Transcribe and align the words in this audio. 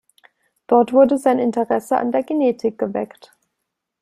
Dort 0.65 0.93
wurde 0.93 1.19
sein 1.19 1.37
Interesse 1.37 1.95
an 1.95 2.11
der 2.11 2.23
Genetik 2.23 2.79
geweckt. 2.79 3.37